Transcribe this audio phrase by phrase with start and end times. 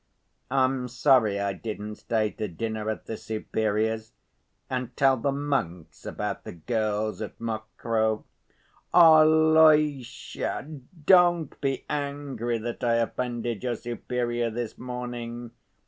[0.49, 4.13] I'm sorry I didn't stay to dinner at the Superior's
[4.67, 8.23] and tell the monks about the girls at Mokroe.
[8.95, 15.51] Alyosha, don't be angry that I offended your Superior this morning.